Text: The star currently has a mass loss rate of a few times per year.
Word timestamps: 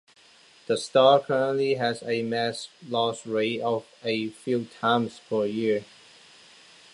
The 0.65 0.77
star 0.77 1.19
currently 1.19 1.75
has 1.75 2.01
a 2.01 2.23
mass 2.23 2.69
loss 2.89 3.23
rate 3.23 3.61
of 3.61 3.85
a 4.03 4.29
few 4.31 4.65
times 4.81 5.21
per 5.29 5.45
year. 5.45 5.85